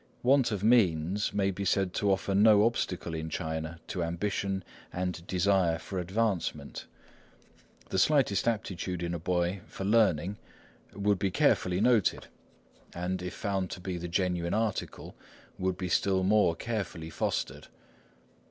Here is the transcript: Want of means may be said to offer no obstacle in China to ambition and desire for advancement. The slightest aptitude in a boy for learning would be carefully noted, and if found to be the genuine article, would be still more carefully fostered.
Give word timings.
Want 0.23 0.49
of 0.51 0.63
means 0.63 1.31
may 1.31 1.51
be 1.51 1.63
said 1.63 1.93
to 1.93 2.11
offer 2.11 2.33
no 2.33 2.65
obstacle 2.65 3.13
in 3.13 3.29
China 3.29 3.79
to 3.89 4.03
ambition 4.03 4.63
and 4.91 5.21
desire 5.27 5.77
for 5.77 5.99
advancement. 5.99 6.87
The 7.89 7.99
slightest 7.99 8.47
aptitude 8.47 9.03
in 9.03 9.13
a 9.13 9.19
boy 9.19 9.61
for 9.67 9.85
learning 9.85 10.37
would 10.95 11.19
be 11.19 11.29
carefully 11.29 11.79
noted, 11.81 12.25
and 12.95 13.21
if 13.21 13.35
found 13.35 13.69
to 13.69 13.79
be 13.79 13.95
the 13.99 14.07
genuine 14.07 14.55
article, 14.55 15.13
would 15.59 15.77
be 15.77 15.87
still 15.87 16.23
more 16.23 16.55
carefully 16.55 17.11
fostered. 17.11 17.67